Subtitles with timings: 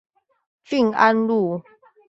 [0.65, 1.61] 郡安路